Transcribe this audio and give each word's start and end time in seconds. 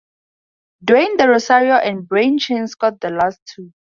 Dwayne 0.83 1.15
De 1.17 1.27
Rosario 1.27 1.75
and 1.75 2.07
Brian 2.07 2.39
Ching 2.39 2.65
scored 2.65 2.99
the 3.01 3.11
last 3.11 3.39
two. 3.45 3.71